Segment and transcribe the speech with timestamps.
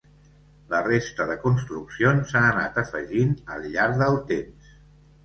[0.69, 4.73] La resta de construccions s'han anat afegint al llarg del temps.